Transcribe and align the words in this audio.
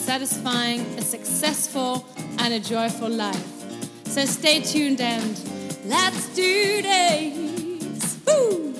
satisfying, 0.00 0.80
a 0.98 1.02
successful, 1.02 2.06
and 2.38 2.54
a 2.54 2.58
joyful 2.58 3.08
life. 3.08 3.46
So 4.06 4.24
stay 4.24 4.62
tuned 4.62 5.00
and 5.00 5.38
let's 5.84 6.34
do 6.34 6.80
this! 6.80 8.18
Woo! 8.26 8.74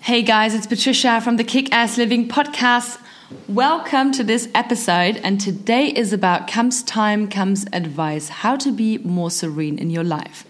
Hey 0.00 0.22
guys, 0.22 0.54
it's 0.54 0.66
Patricia 0.66 1.20
from 1.20 1.36
the 1.36 1.44
Kick 1.44 1.70
Ass 1.70 1.98
Living 1.98 2.26
podcast. 2.26 2.98
Welcome 3.46 4.10
to 4.12 4.24
this 4.24 4.48
episode, 4.54 5.20
and 5.22 5.38
today 5.38 5.88
is 5.88 6.14
about 6.14 6.48
Comes 6.48 6.82
Time, 6.82 7.28
Comes 7.28 7.66
Advice 7.74 8.30
how 8.30 8.56
to 8.56 8.72
be 8.72 8.96
more 8.98 9.30
serene 9.30 9.78
in 9.78 9.90
your 9.90 10.02
life. 10.02 10.46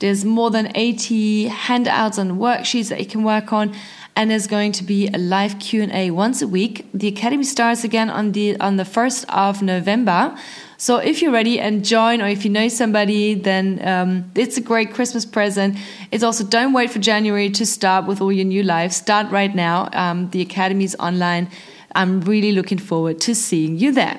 there's 0.00 0.24
more 0.24 0.50
than 0.50 0.70
80 0.74 1.46
handouts 1.46 2.18
and 2.18 2.32
worksheets 2.32 2.88
that 2.88 3.00
you 3.00 3.06
can 3.06 3.22
work 3.22 3.52
on 3.52 3.74
and 4.16 4.30
there's 4.30 4.46
going 4.46 4.72
to 4.72 4.84
be 4.84 5.08
a 5.08 5.18
live 5.18 5.58
Q&A 5.60 6.10
once 6.10 6.42
a 6.42 6.48
week 6.48 6.86
the 6.92 7.08
academy 7.08 7.44
starts 7.44 7.84
again 7.84 8.10
on 8.10 8.32
the 8.32 8.58
on 8.60 8.76
the 8.76 8.84
1st 8.84 9.24
of 9.28 9.62
November 9.62 10.36
so 10.80 10.96
if 10.96 11.20
you're 11.20 11.30
ready 11.30 11.60
and 11.60 11.84
join, 11.84 12.22
or 12.22 12.26
if 12.26 12.42
you 12.42 12.50
know 12.50 12.68
somebody, 12.68 13.34
then 13.34 13.86
um, 13.86 14.32
it's 14.34 14.56
a 14.56 14.62
great 14.62 14.94
Christmas 14.94 15.26
present. 15.26 15.76
It's 16.10 16.24
also 16.24 16.42
don't 16.42 16.72
wait 16.72 16.90
for 16.90 16.98
January 16.98 17.50
to 17.50 17.66
start 17.66 18.06
with 18.06 18.22
all 18.22 18.32
your 18.32 18.46
new 18.46 18.62
life. 18.62 18.92
Start 18.92 19.30
right 19.30 19.54
now. 19.54 19.90
Um, 19.92 20.30
the 20.30 20.40
academy 20.40 20.84
is 20.84 20.96
online. 20.98 21.50
I'm 21.94 22.22
really 22.22 22.52
looking 22.52 22.78
forward 22.78 23.20
to 23.20 23.34
seeing 23.34 23.76
you 23.76 23.92
there. 23.92 24.18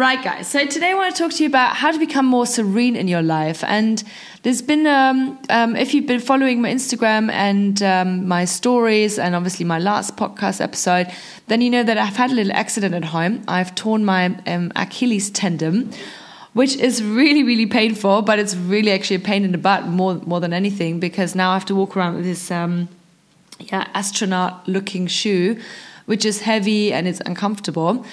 Right, 0.00 0.24
guys. 0.24 0.48
So 0.48 0.64
today 0.64 0.92
I 0.92 0.94
want 0.94 1.14
to 1.14 1.22
talk 1.22 1.30
to 1.32 1.42
you 1.42 1.46
about 1.50 1.76
how 1.76 1.92
to 1.92 1.98
become 1.98 2.24
more 2.24 2.46
serene 2.46 2.96
in 2.96 3.06
your 3.06 3.20
life. 3.20 3.62
And 3.64 4.02
there's 4.44 4.62
been, 4.62 4.86
um, 4.86 5.38
um, 5.50 5.76
if 5.76 5.92
you've 5.92 6.06
been 6.06 6.20
following 6.20 6.62
my 6.62 6.70
Instagram 6.72 7.30
and 7.30 7.82
um, 7.82 8.26
my 8.26 8.46
stories, 8.46 9.18
and 9.18 9.34
obviously 9.34 9.66
my 9.66 9.78
last 9.78 10.16
podcast 10.16 10.62
episode, 10.62 11.08
then 11.48 11.60
you 11.60 11.68
know 11.68 11.82
that 11.82 11.98
I've 11.98 12.16
had 12.16 12.30
a 12.30 12.34
little 12.34 12.54
accident 12.54 12.94
at 12.94 13.04
home. 13.04 13.42
I've 13.46 13.74
torn 13.74 14.06
my 14.06 14.34
um, 14.46 14.72
Achilles 14.74 15.28
tendon, 15.28 15.92
which 16.54 16.76
is 16.76 17.02
really, 17.02 17.42
really 17.42 17.66
painful, 17.66 18.22
but 18.22 18.38
it's 18.38 18.56
really 18.56 18.92
actually 18.92 19.16
a 19.16 19.20
pain 19.20 19.44
in 19.44 19.52
the 19.52 19.58
butt 19.58 19.86
more 19.86 20.14
more 20.24 20.40
than 20.40 20.54
anything 20.54 20.98
because 20.98 21.34
now 21.34 21.50
I 21.50 21.52
have 21.52 21.66
to 21.66 21.74
walk 21.74 21.94
around 21.94 22.14
with 22.14 22.24
this, 22.24 22.50
um, 22.50 22.88
yeah, 23.58 23.86
astronaut-looking 23.92 25.08
shoe, 25.08 25.60
which 26.06 26.24
is 26.24 26.40
heavy 26.40 26.90
and 26.90 27.06
it's 27.06 27.20
uncomfortable. 27.26 28.06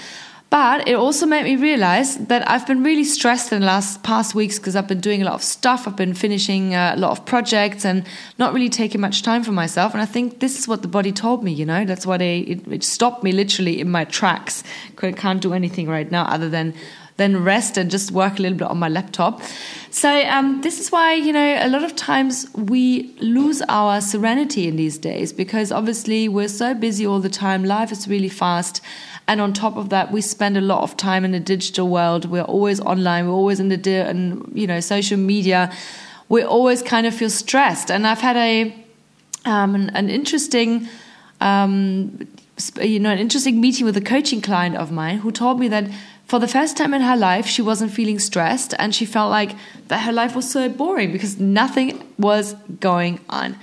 But 0.50 0.88
it 0.88 0.94
also 0.94 1.26
made 1.26 1.44
me 1.44 1.58
realize 1.58 2.18
that 2.28 2.50
I've 2.50 2.66
been 2.66 2.82
really 2.82 3.04
stressed 3.04 3.52
in 3.52 3.60
the 3.60 3.66
last 3.66 4.02
past 4.04 4.34
weeks 4.34 4.58
because 4.58 4.78
I've 4.78 4.88
been 4.88 5.02
doing 5.02 5.22
a 5.22 5.26
lot 5.26 5.34
of 5.34 5.44
stuff. 5.44 5.88
I've 5.88 5.98
been 5.98 6.14
finishing 6.14 6.74
a 6.74 6.96
lot 6.98 7.12
of 7.12 7.26
projects 7.26 7.84
and 7.84 8.06
not 8.40 8.54
really 8.54 8.70
taking 8.70 9.02
much 9.02 9.24
time 9.24 9.44
for 9.44 9.52
myself. 9.52 9.92
And 9.92 10.02
I 10.02 10.06
think 10.06 10.40
this 10.40 10.58
is 10.58 10.66
what 10.66 10.84
the 10.84 10.88
body 10.88 11.12
told 11.12 11.44
me, 11.44 11.52
you 11.52 11.66
know, 11.66 11.84
that's 11.84 12.06
why 12.06 12.18
they, 12.18 12.40
it, 12.40 12.68
it 12.68 12.84
stopped 12.86 13.26
me 13.26 13.34
literally 13.34 13.82
in 13.82 13.90
my 13.90 14.06
tracks. 14.06 14.64
I 15.02 15.12
can't 15.12 15.42
do 15.42 15.54
anything 15.54 15.88
right 15.90 16.10
now 16.10 16.24
other 16.24 16.48
than 16.48 16.74
then 17.18 17.44
rest 17.44 17.78
and 17.78 17.90
just 17.92 18.12
work 18.12 18.40
a 18.40 18.42
little 18.42 18.58
bit 18.58 18.68
on 18.68 18.78
my 18.78 18.88
laptop. 18.88 19.42
So 19.90 20.10
um, 20.28 20.62
this 20.62 20.80
is 20.80 20.92
why 20.92 21.14
you 21.14 21.34
know 21.34 21.58
a 21.60 21.68
lot 21.68 21.84
of 21.84 21.96
times 21.96 22.48
we 22.54 23.16
lose 23.20 23.62
our 23.68 24.00
serenity 24.00 24.68
in 24.68 24.76
these 24.76 24.98
days 24.98 25.34
because 25.34 25.72
obviously 25.72 26.30
we're 26.30 26.48
so 26.48 26.74
busy 26.74 27.06
all 27.06 27.20
the 27.20 27.30
time. 27.30 27.66
Life 27.66 27.92
is 27.92 28.08
really 28.08 28.30
fast, 28.30 28.82
and 29.28 29.42
on 29.42 29.54
top 29.54 29.76
of 29.76 29.90
that, 29.90 30.12
we 30.12 30.22
spend 30.22 30.56
a 30.56 30.62
lot 30.62 30.84
of 30.84 30.96
time 30.96 31.26
in 31.26 31.32
the 31.32 31.40
digital 31.40 31.90
world. 31.90 32.26
We're 32.26 32.44
always 32.44 32.80
online. 32.80 33.28
We're 33.28 33.34
always 33.34 33.60
in 33.60 33.70
the 33.70 33.78
di- 33.78 33.96
and 33.96 34.50
you 34.54 34.68
know 34.68 34.80
social 34.80 35.18
media. 35.18 35.72
We 36.30 36.44
always 36.44 36.84
kind 36.84 37.08
of 37.08 37.16
feel 37.16 37.30
stressed. 37.30 37.90
And 37.90 38.06
I've 38.06 38.22
had 38.22 38.38
a 38.38 38.76
um, 39.46 39.76
an, 39.76 39.90
an, 39.92 40.10
interesting. 40.10 40.88
Um, 41.40 42.28
you 42.82 43.00
know, 43.00 43.12
an 43.12 43.20
interesting 43.20 43.62
meeting 43.62 43.86
with 43.86 43.96
a 43.98 44.02
coaching 44.02 44.42
client 44.42 44.76
of 44.76 44.92
mine 44.92 45.20
who 45.20 45.32
told 45.32 45.60
me 45.60 45.68
that 45.68 45.88
for 46.28 46.40
the 46.40 46.48
first 46.48 46.76
time 46.76 46.94
in 46.94 47.02
her 47.02 47.16
life, 47.16 47.46
she 47.46 47.62
wasn't 47.62 47.92
feeling 47.92 48.20
stressed 48.20 48.74
and 48.78 48.94
she 48.94 49.06
felt 49.06 49.32
like 49.32 49.56
that 49.88 50.00
her 50.00 50.12
life 50.12 50.36
was 50.36 50.50
so 50.50 50.68
boring 50.68 51.12
because 51.12 51.40
nothing 51.40 52.06
was 52.18 52.54
going 52.80 53.20
on. 53.30 53.56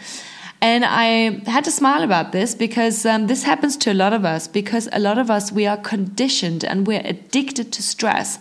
And 0.65 0.83
I 0.83 1.43
had 1.47 1.65
to 1.65 1.71
smile 1.71 2.03
about 2.03 2.33
this 2.33 2.55
because 2.55 3.05
um, 3.05 3.27
this 3.27 3.43
happens 3.43 3.77
to 3.77 3.93
a 3.93 3.95
lot 3.95 4.15
of 4.15 4.25
us 4.25 4.49
because 4.49 4.89
a 4.93 4.99
lot 4.99 5.19
of 5.19 5.31
us, 5.31 5.53
we 5.53 5.67
are 5.67 5.77
conditioned 5.77 6.65
and 6.65 6.87
we're 6.87 7.03
addicted 7.05 7.71
to 7.75 7.83
stress. 7.83 8.39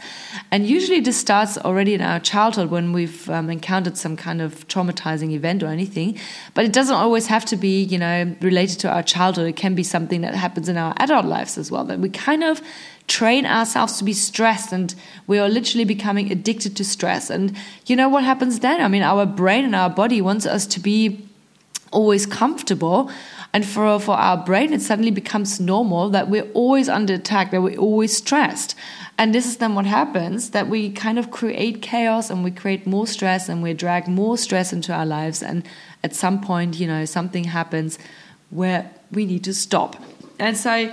And 0.50 0.66
usually 0.66 1.01
this 1.01 1.17
starts 1.17 1.57
already 1.57 1.94
in 1.94 2.00
our 2.00 2.22
childhood 2.22 2.72
when 2.72 2.94
we've 2.94 3.29
um, 3.29 3.50
encountered 3.50 3.97
some 3.97 4.16
kind 4.16 4.41
of 4.41 4.66
traumatizing 4.69 5.31
event 5.31 5.63
or 5.63 5.67
anything. 5.67 6.17
But 6.53 6.63
it 6.63 6.72
doesn't 6.72 6.95
always 6.95 7.28
have 7.28 7.44
to 7.44 7.57
be, 7.57 7.84
you 7.84 8.00
know, 8.00 8.34
related 8.40 8.79
to 8.79 8.90
our 8.90 9.03
childhood. 9.03 9.47
It 9.47 9.57
can 9.57 9.75
be 9.75 9.84
something 9.84 10.22
that 10.22 10.34
happens 10.34 10.69
in 10.69 10.78
our 10.78 10.94
adult 11.00 11.25
lives 11.25 11.57
as 11.57 11.72
well, 11.72 11.84
that 11.84 12.00
we 12.00 12.07
kind 12.07 12.45
of 12.45 12.61
train 13.08 13.46
ourselves 13.46 13.97
to 13.97 14.03
be 14.03 14.14
stressed 14.14 14.72
and 14.72 14.96
we 15.28 15.38
are 15.38 15.50
literally 15.50 15.86
becoming 15.86 16.31
addicted 16.31 16.75
to 16.78 16.86
stress. 16.86 17.30
And 17.30 17.56
you 17.86 17.96
know 17.96 18.09
what 18.09 18.24
happens 18.24 18.59
then? 18.59 18.81
I 18.81 18.88
mean, 18.88 19.03
our 19.03 19.25
brain 19.25 19.66
and 19.66 19.75
our 19.75 19.90
body 19.90 20.22
wants 20.22 20.46
us 20.46 20.66
to 20.68 20.80
be 20.80 21.25
always 21.91 22.25
comfortable. 22.25 23.12
And 23.53 23.66
for, 23.66 24.00
for 24.00 24.16
our 24.16 24.38
brain, 24.38 24.74
it 24.74 24.81
suddenly 24.81 25.12
becomes 25.12 25.59
normal 25.59 26.09
that 26.09 26.28
we're 26.28 26.50
always 26.53 26.90
under 26.90 27.14
attack, 27.14 27.52
that 27.52 27.62
we're 27.62 27.78
always 27.78 28.16
stressed. 28.18 28.75
And 29.18 29.34
this 29.34 29.46
is 29.46 29.58
then 29.58 29.75
what 29.75 29.85
happens 29.85 30.50
that 30.52 30.68
we 30.68 30.90
kind 30.91 31.20
of 31.20 31.30
create 31.30 31.84
chaos 31.84 32.31
and 32.31 32.44
we 32.44 32.50
create 32.50 32.88
more 32.88 33.06
stress 33.06 33.47
and 33.47 33.62
we 33.62 33.74
drag 33.74 34.08
more 34.08 34.38
stress 34.40 34.74
into 34.74 34.91
our 34.91 35.06
lives. 35.06 35.44
And 35.44 35.68
at 36.03 36.16
some 36.16 36.41
point, 36.41 36.80
you 36.80 36.88
know, 36.88 37.06
something 37.06 37.44
happens 37.44 38.00
where 38.50 38.90
we 39.12 39.25
need 39.25 39.44
to 39.44 39.53
stop. 39.53 40.02
And 40.40 40.58
so 40.58 40.91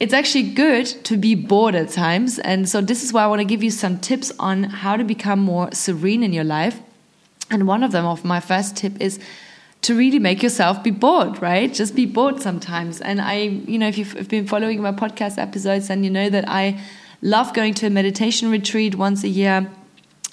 it's 0.00 0.12
actually 0.12 0.44
good 0.44 0.86
to 1.04 1.16
be 1.16 1.34
bored 1.34 1.74
at 1.74 1.90
times. 1.90 2.38
And 2.38 2.68
so 2.68 2.80
this 2.80 3.02
is 3.02 3.12
why 3.12 3.24
I 3.24 3.26
want 3.26 3.40
to 3.40 3.44
give 3.44 3.62
you 3.62 3.70
some 3.70 3.98
tips 3.98 4.32
on 4.38 4.64
how 4.64 4.96
to 4.96 5.04
become 5.04 5.40
more 5.40 5.70
serene 5.72 6.22
in 6.22 6.32
your 6.32 6.44
life. 6.44 6.80
And 7.50 7.66
one 7.66 7.82
of 7.82 7.92
them, 7.92 8.04
of 8.04 8.24
my 8.24 8.40
first 8.40 8.76
tip, 8.76 9.00
is 9.00 9.18
to 9.82 9.96
really 9.96 10.18
make 10.18 10.42
yourself 10.42 10.82
be 10.82 10.90
bored, 10.90 11.40
right? 11.40 11.72
Just 11.72 11.94
be 11.94 12.06
bored 12.06 12.40
sometimes. 12.40 13.00
And 13.00 13.20
I, 13.20 13.34
you 13.34 13.78
know, 13.78 13.88
if 13.88 13.98
you've 13.98 14.28
been 14.28 14.46
following 14.46 14.82
my 14.82 14.92
podcast 14.92 15.38
episodes, 15.38 15.88
then 15.88 16.04
you 16.04 16.10
know 16.10 16.28
that 16.30 16.48
I 16.48 16.80
love 17.22 17.52
going 17.54 17.74
to 17.74 17.86
a 17.86 17.90
meditation 17.90 18.50
retreat 18.50 18.94
once 18.94 19.24
a 19.24 19.28
year. 19.28 19.70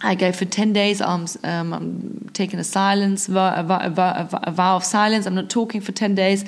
I 0.01 0.13
go 0.15 0.31
for 0.31 0.45
10 0.45 0.73
days. 0.73 0.99
I'm, 1.01 1.25
um, 1.43 1.73
I'm 1.73 2.29
taking 2.33 2.59
a 2.59 2.63
silence, 2.63 3.27
a, 3.29 3.31
vow, 3.31 4.39
a 4.43 4.51
vow 4.51 4.75
of 4.75 4.83
silence. 4.83 5.25
I'm 5.25 5.35
not 5.35 5.49
talking 5.49 5.79
for 5.79 5.91
10 5.91 6.15
days. 6.15 6.43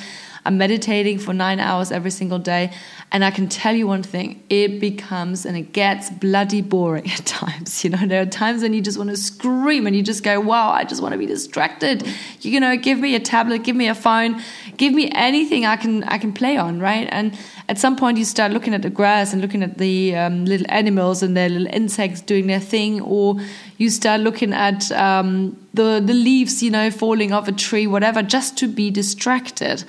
I'm 0.48 0.58
meditating 0.58 1.20
for 1.20 1.34
nine 1.34 1.60
hours 1.60 1.92
every 1.92 2.10
single 2.10 2.40
day. 2.40 2.72
And 3.12 3.26
I 3.26 3.32
can 3.32 3.50
tell 3.50 3.76
you 3.76 3.86
one 3.86 4.02
thing 4.02 4.42
it 4.50 4.80
becomes 4.80 5.46
and 5.46 5.58
it 5.58 5.74
gets 5.74 6.10
bloody 6.10 6.62
boring 6.62 7.10
at 7.12 7.26
times. 7.26 7.84
You 7.84 7.90
know, 7.90 8.08
there 8.08 8.22
are 8.22 8.26
times 8.26 8.62
when 8.62 8.74
you 8.74 8.82
just 8.82 8.98
want 8.98 9.10
to 9.10 9.18
scream 9.18 9.86
and 9.88 9.96
you 9.96 10.02
just 10.02 10.24
go, 10.24 10.40
wow, 10.40 10.70
I 10.70 10.86
just 10.86 11.02
want 11.02 11.12
to 11.12 11.18
be 11.18 11.26
distracted. 11.26 12.08
You 12.42 12.62
know, 12.62 12.78
give 12.78 12.98
me 12.98 13.14
a 13.16 13.20
tablet, 13.20 13.64
give 13.64 13.76
me 13.76 13.90
a 13.90 13.96
phone, 13.96 14.42
give 14.78 14.94
me 14.94 15.12
anything 15.14 15.66
I 15.66 15.76
can 15.76 16.04
I 16.06 16.18
can 16.18 16.32
play 16.32 16.56
on, 16.56 16.80
right? 16.80 17.10
And 17.12 17.38
at 17.68 17.78
some 17.78 17.98
point 17.98 18.18
you 18.18 18.24
start 18.24 18.54
looking 18.54 18.74
at 18.74 18.82
the 18.82 18.90
grass 18.90 19.34
and 19.34 19.42
looking 19.42 19.64
at 19.64 19.78
the 19.78 20.16
um, 20.16 20.46
little 20.46 20.68
animals 20.70 21.22
and 21.24 21.36
their 21.36 21.50
little 21.50 21.68
insects 21.68 22.22
doing 22.22 22.48
their 22.48 22.62
thing, 22.62 23.02
or 23.02 23.38
you 23.78 23.90
start 23.90 24.22
looking 24.22 24.54
at 24.54 24.90
um, 24.94 25.58
the 25.74 26.02
the 26.04 26.14
leaves, 26.14 26.64
you 26.64 26.72
know, 26.72 26.90
falling 26.90 27.34
off 27.34 27.50
a 27.50 27.52
tree, 27.52 27.86
whatever, 27.86 28.24
just 28.24 28.58
to 28.60 28.68
be 28.68 28.90
distracted. 28.90 29.84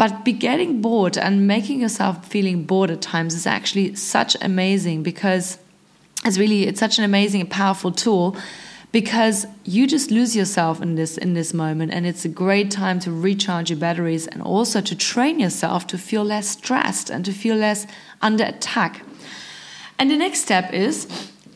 But 0.00 0.24
be 0.24 0.32
getting 0.32 0.80
bored 0.80 1.18
and 1.18 1.46
making 1.46 1.82
yourself 1.82 2.26
feeling 2.26 2.64
bored 2.64 2.90
at 2.90 3.02
times 3.02 3.34
is 3.34 3.46
actually 3.46 3.96
such 3.96 4.34
amazing 4.40 5.02
because 5.02 5.58
it's 6.24 6.38
really 6.38 6.66
it's 6.66 6.80
such 6.80 6.96
an 6.96 7.04
amazing 7.04 7.42
and 7.42 7.50
powerful 7.50 7.92
tool 7.92 8.34
because 8.92 9.46
you 9.64 9.86
just 9.86 10.10
lose 10.10 10.34
yourself 10.34 10.80
in 10.80 10.94
this 10.94 11.18
in 11.18 11.34
this 11.34 11.52
moment 11.52 11.92
and 11.92 12.06
it's 12.06 12.24
a 12.24 12.30
great 12.30 12.70
time 12.70 12.98
to 13.00 13.12
recharge 13.12 13.68
your 13.68 13.78
batteries 13.78 14.26
and 14.26 14.40
also 14.40 14.80
to 14.80 14.96
train 14.96 15.38
yourself 15.38 15.86
to 15.88 15.98
feel 15.98 16.24
less 16.24 16.48
stressed 16.48 17.10
and 17.10 17.22
to 17.26 17.32
feel 17.34 17.56
less 17.56 17.86
under 18.22 18.44
attack. 18.44 19.02
And 19.98 20.10
the 20.10 20.16
next 20.16 20.40
step 20.40 20.72
is 20.72 21.06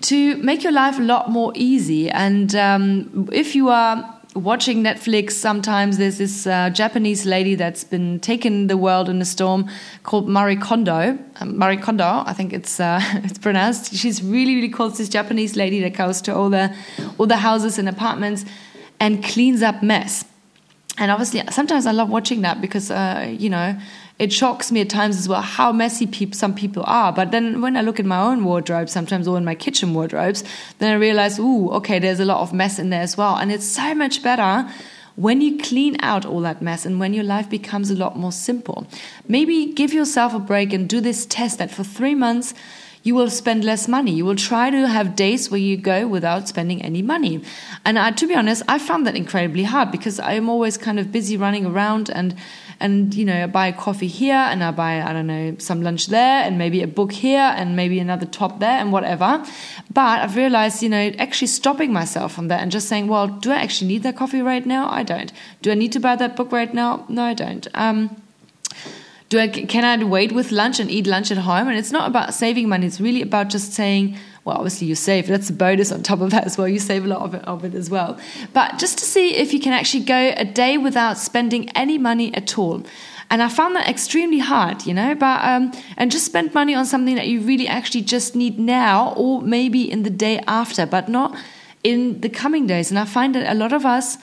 to 0.02 0.36
make 0.36 0.62
your 0.62 0.72
life 0.72 0.98
a 0.98 1.02
lot 1.02 1.30
more 1.30 1.50
easy 1.54 2.10
and 2.10 2.54
um, 2.54 3.26
if 3.32 3.54
you 3.54 3.70
are 3.70 4.13
watching 4.34 4.82
Netflix, 4.82 5.32
sometimes 5.32 5.96
there's 5.96 6.18
this 6.18 6.46
uh, 6.46 6.70
Japanese 6.70 7.24
lady 7.24 7.54
that's 7.54 7.84
been 7.84 8.20
taking 8.20 8.66
the 8.66 8.76
world 8.76 9.08
in 9.08 9.20
a 9.22 9.24
storm 9.24 9.68
called 10.02 10.28
Marie 10.28 10.56
Kondo. 10.56 11.18
Um, 11.40 11.58
Marie 11.58 11.76
Kondo, 11.76 12.22
I 12.26 12.32
think 12.32 12.52
it's 12.52 12.80
uh, 12.80 13.00
it's 13.24 13.38
pronounced. 13.38 13.94
She's 13.94 14.22
really 14.22 14.56
really 14.56 14.68
cool. 14.68 14.86
It's 14.88 14.98
this 14.98 15.08
Japanese 15.08 15.56
lady 15.56 15.80
that 15.80 15.94
goes 15.94 16.20
to 16.22 16.34
all 16.34 16.50
the 16.50 16.74
all 17.18 17.26
the 17.26 17.36
houses 17.36 17.78
and 17.78 17.88
apartments 17.88 18.44
and 19.00 19.22
cleans 19.24 19.62
up 19.62 19.82
mess. 19.82 20.24
And 20.96 21.10
obviously, 21.10 21.42
sometimes 21.50 21.86
I 21.86 21.92
love 21.92 22.08
watching 22.08 22.42
that 22.42 22.60
because 22.60 22.90
uh, 22.90 23.34
you 23.38 23.50
know 23.50 23.76
it 24.18 24.32
shocks 24.32 24.70
me 24.70 24.80
at 24.80 24.88
times 24.88 25.18
as 25.18 25.28
well 25.28 25.42
how 25.42 25.72
messy 25.72 26.06
people, 26.06 26.36
some 26.36 26.54
people 26.54 26.84
are. 26.86 27.12
But 27.12 27.32
then 27.32 27.60
when 27.60 27.76
I 27.76 27.80
look 27.80 27.98
at 27.98 28.06
my 28.06 28.20
own 28.20 28.44
wardrobe, 28.44 28.88
sometimes 28.88 29.26
or 29.26 29.36
in 29.36 29.44
my 29.44 29.54
kitchen 29.54 29.92
wardrobes, 29.92 30.44
then 30.78 30.92
I 30.92 30.94
realize, 30.94 31.38
ooh, 31.38 31.70
okay, 31.70 31.98
there's 31.98 32.20
a 32.20 32.24
lot 32.24 32.40
of 32.40 32.52
mess 32.52 32.78
in 32.78 32.90
there 32.90 33.02
as 33.02 33.16
well. 33.16 33.36
And 33.36 33.50
it's 33.50 33.66
so 33.66 33.94
much 33.94 34.22
better 34.22 34.70
when 35.16 35.40
you 35.40 35.58
clean 35.58 35.96
out 36.00 36.24
all 36.24 36.40
that 36.40 36.62
mess 36.62 36.86
and 36.86 36.98
when 36.98 37.14
your 37.14 37.24
life 37.24 37.48
becomes 37.48 37.90
a 37.90 37.94
lot 37.94 38.16
more 38.16 38.32
simple. 38.32 38.86
Maybe 39.28 39.72
give 39.72 39.92
yourself 39.92 40.34
a 40.34 40.38
break 40.38 40.72
and 40.72 40.88
do 40.88 41.00
this 41.00 41.26
test 41.26 41.58
that 41.58 41.70
for 41.70 41.84
three 41.84 42.14
months, 42.14 42.54
you 43.04 43.14
will 43.14 43.28
spend 43.28 43.62
less 43.62 43.86
money. 43.86 44.12
You 44.12 44.24
will 44.24 44.34
try 44.34 44.70
to 44.70 44.88
have 44.88 45.14
days 45.14 45.50
where 45.50 45.60
you 45.60 45.76
go 45.76 46.08
without 46.08 46.48
spending 46.48 46.80
any 46.82 47.02
money. 47.02 47.42
And 47.84 47.98
uh, 47.98 48.10
to 48.12 48.26
be 48.26 48.34
honest, 48.34 48.62
I 48.66 48.78
found 48.78 49.06
that 49.06 49.14
incredibly 49.14 49.62
hard 49.62 49.92
because 49.92 50.18
I'm 50.18 50.48
always 50.48 50.78
kind 50.78 50.98
of 50.98 51.12
busy 51.12 51.36
running 51.36 51.66
around 51.66 52.10
and 52.10 52.34
and 52.80 53.14
you 53.14 53.24
know 53.24 53.44
I 53.44 53.46
buy 53.46 53.68
a 53.68 53.72
coffee 53.72 54.08
here 54.08 54.34
and 54.34 54.64
I 54.64 54.70
buy 54.70 55.00
I 55.00 55.12
don't 55.12 55.28
know 55.28 55.54
some 55.58 55.82
lunch 55.82 56.08
there 56.08 56.42
and 56.42 56.58
maybe 56.58 56.82
a 56.82 56.88
book 56.88 57.12
here 57.12 57.54
and 57.56 57.76
maybe 57.76 58.00
another 58.00 58.26
top 58.26 58.58
there 58.58 58.78
and 58.80 58.90
whatever. 58.90 59.44
But 59.92 60.22
I've 60.22 60.34
realized 60.34 60.82
you 60.82 60.88
know 60.88 61.12
actually 61.18 61.48
stopping 61.48 61.92
myself 61.92 62.32
from 62.32 62.48
that 62.48 62.62
and 62.62 62.72
just 62.72 62.88
saying, 62.88 63.06
well, 63.08 63.28
do 63.28 63.52
I 63.52 63.56
actually 63.56 63.88
need 63.88 64.02
that 64.04 64.16
coffee 64.16 64.40
right 64.40 64.64
now? 64.64 64.88
I 64.90 65.02
don't. 65.02 65.30
Do 65.60 65.70
I 65.70 65.74
need 65.74 65.92
to 65.92 66.00
buy 66.00 66.16
that 66.16 66.36
book 66.36 66.50
right 66.52 66.72
now? 66.72 67.04
No, 67.10 67.22
I 67.22 67.34
don't. 67.34 67.68
Um, 67.74 68.16
do 69.34 69.40
I 69.40 69.48
can 69.48 69.84
I 69.84 70.04
wait 70.04 70.30
with 70.30 70.52
lunch 70.52 70.78
and 70.78 70.88
eat 70.88 71.08
lunch 71.08 71.32
at 71.32 71.38
home? 71.38 71.66
And 71.66 71.76
it's 71.76 71.90
not 71.90 72.06
about 72.06 72.34
saving 72.34 72.68
money. 72.68 72.86
It's 72.86 73.00
really 73.00 73.20
about 73.20 73.48
just 73.48 73.72
saying 73.72 74.16
well, 74.44 74.56
obviously 74.56 74.86
you 74.86 74.94
save. 74.94 75.26
That's 75.26 75.50
a 75.50 75.54
bonus 75.54 75.90
on 75.90 76.02
top 76.02 76.20
of 76.20 76.30
that 76.30 76.44
as 76.44 76.56
well. 76.56 76.68
You 76.68 76.78
save 76.78 77.04
a 77.04 77.08
lot 77.08 77.22
of 77.22 77.34
it, 77.34 77.44
of 77.44 77.64
it 77.64 77.74
as 77.74 77.88
well. 77.90 78.16
But 78.52 78.78
just 78.78 78.98
to 78.98 79.04
see 79.04 79.34
if 79.34 79.52
you 79.52 79.58
can 79.58 79.72
actually 79.72 80.04
go 80.04 80.34
a 80.36 80.44
day 80.44 80.76
without 80.78 81.16
spending 81.18 81.70
any 81.70 81.96
money 81.98 82.32
at 82.34 82.58
all. 82.58 82.84
And 83.30 83.42
I 83.42 83.48
found 83.48 83.74
that 83.74 83.88
extremely 83.88 84.38
hard, 84.38 84.86
you 84.86 84.94
know, 84.94 85.14
but 85.14 85.42
um, 85.42 85.72
and 85.96 86.12
just 86.12 86.26
spend 86.26 86.54
money 86.54 86.74
on 86.74 86.86
something 86.86 87.16
that 87.16 87.26
you 87.26 87.40
really 87.40 87.66
actually 87.66 88.02
just 88.02 88.36
need 88.36 88.58
now 88.58 89.14
or 89.16 89.42
maybe 89.42 89.90
in 89.90 90.04
the 90.04 90.10
day 90.10 90.38
after, 90.46 90.86
but 90.86 91.08
not 91.08 91.36
in 91.82 92.20
the 92.20 92.28
coming 92.28 92.66
days. 92.68 92.90
And 92.90 92.98
I 93.00 93.06
find 93.06 93.34
that 93.34 93.50
a 93.50 93.54
lot 93.54 93.72
of 93.72 93.84
us 93.84 94.18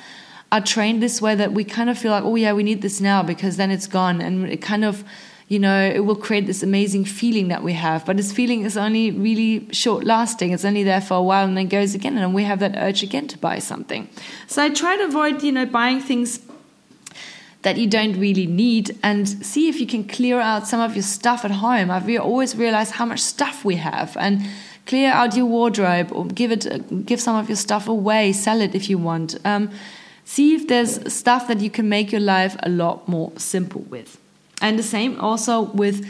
are 0.52 0.62
trained 0.62 1.02
this 1.02 1.22
way 1.22 1.36
that 1.36 1.54
we 1.54 1.64
kind 1.64 1.90
of 1.90 1.98
feel 1.98 2.12
like, 2.12 2.24
oh 2.24 2.36
yeah, 2.36 2.54
we 2.54 2.64
need 2.64 2.82
this 2.82 3.00
now 3.00 3.24
because 3.24 3.58
then 3.58 3.72
it's 3.72 3.88
gone, 3.88 4.22
and 4.22 4.50
it 4.50 4.62
kind 4.62 4.84
of 4.86 5.04
you 5.52 5.60
know, 5.60 5.84
it 5.84 6.06
will 6.06 6.16
create 6.16 6.48
this 6.48 6.64
amazing 6.64 7.04
feeling 7.04 7.50
that 7.50 7.62
we 7.62 7.74
have. 7.74 8.06
But 8.06 8.16
this 8.16 8.32
feeling 8.32 8.64
is 8.64 8.78
only 8.78 9.12
really 9.12 9.68
short 9.74 10.06
lasting. 10.06 10.52
It's 10.52 10.64
only 10.64 10.84
there 10.84 11.02
for 11.02 11.16
a 11.16 11.22
while 11.22 11.46
and 11.46 11.58
then 11.58 11.68
goes 11.68 11.94
again. 11.94 12.18
And 12.18 12.34
we 12.34 12.46
have 12.46 12.60
that 12.60 12.78
urge 12.78 13.04
again 13.04 13.28
to 13.28 13.38
buy 13.38 13.60
something. 13.60 14.08
So 14.48 14.64
I 14.64 14.70
try 14.70 14.96
to 14.96 15.04
avoid, 15.04 15.44
you 15.44 15.52
know, 15.52 15.66
buying 15.66 16.00
things 16.00 16.40
that 17.64 17.76
you 17.76 17.86
don't 17.86 18.18
really 18.18 18.48
need 18.48 18.98
and 19.04 19.28
see 19.28 19.68
if 19.68 19.82
you 19.82 19.88
can 19.88 20.06
clear 20.08 20.40
out 20.40 20.70
some 20.70 20.80
of 20.80 20.96
your 20.96 21.04
stuff 21.04 21.44
at 21.44 21.52
home. 21.52 21.92
I've 21.92 22.10
always 22.22 22.56
realized 22.56 22.94
how 22.94 23.06
much 23.06 23.20
stuff 23.20 23.66
we 23.66 23.76
have 23.76 24.16
and 24.16 24.42
clear 24.86 25.12
out 25.12 25.36
your 25.36 25.48
wardrobe 25.48 26.14
or 26.14 26.28
give 26.28 26.54
it 26.54 27.06
give 27.06 27.20
some 27.20 27.36
of 27.36 27.50
your 27.50 27.58
stuff 27.58 27.90
away, 27.90 28.32
sell 28.32 28.62
it 28.62 28.74
if 28.74 28.90
you 28.90 28.98
want. 28.98 29.38
Um, 29.44 29.70
see 30.26 30.56
if 30.56 30.68
there's 30.68 31.14
stuff 31.14 31.48
that 31.48 31.60
you 31.60 31.70
can 31.70 31.90
make 31.90 32.12
your 32.12 32.22
life 32.22 32.56
a 32.60 32.70
lot 32.70 33.08
more 33.08 33.32
simple 33.38 33.82
with. 33.82 34.20
And 34.62 34.78
the 34.78 34.84
same 34.84 35.20
also 35.20 35.62
with, 35.62 36.06